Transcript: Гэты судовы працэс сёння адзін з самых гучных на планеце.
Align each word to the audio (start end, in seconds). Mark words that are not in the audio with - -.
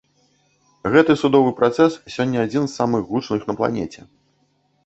Гэты 0.95 1.13
судовы 1.23 1.51
працэс 1.59 1.97
сёння 2.15 2.37
адзін 2.47 2.63
з 2.67 2.73
самых 2.81 3.01
гучных 3.11 3.41
на 3.51 3.59
планеце. 3.61 4.01